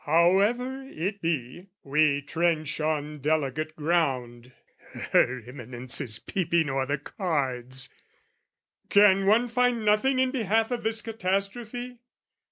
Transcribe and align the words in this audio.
However 0.05 0.81
it 0.89 1.21
be, 1.21 1.67
we 1.83 2.23
trench 2.23 2.79
on 2.81 3.19
delicate 3.19 3.75
ground, 3.75 4.51
Her 5.11 5.43
Eminence 5.45 6.01
is 6.01 6.17
peeping 6.17 6.71
o'er 6.71 6.87
the 6.87 6.97
cards, 6.97 7.87
Can 8.89 9.27
one 9.27 9.47
find 9.47 9.85
nothing 9.85 10.17
in 10.17 10.31
behalf 10.31 10.71
of 10.71 10.81
this 10.81 11.03
Catastrophe? 11.03 11.99